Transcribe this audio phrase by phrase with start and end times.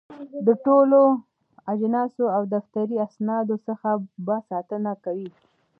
[0.45, 1.01] د ټولو
[1.73, 3.89] اجناسو او دفتري اسنادو څخه
[4.25, 5.29] به ساتنه کوي.